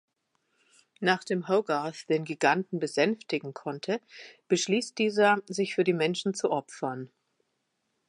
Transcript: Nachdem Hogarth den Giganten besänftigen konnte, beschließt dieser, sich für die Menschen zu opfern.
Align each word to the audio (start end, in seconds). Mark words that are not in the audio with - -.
Nachdem 0.99 1.47
Hogarth 1.47 2.07
den 2.09 2.23
Giganten 2.23 2.79
besänftigen 2.79 3.53
konnte, 3.53 4.01
beschließt 4.47 4.97
dieser, 4.97 5.43
sich 5.45 5.75
für 5.75 5.83
die 5.83 5.93
Menschen 5.93 6.33
zu 6.33 6.49
opfern. 6.49 7.11